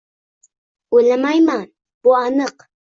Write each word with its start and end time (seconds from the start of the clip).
-O’ylamayman. 0.95 1.65
Bu 2.05 2.19
aniq. 2.25 2.71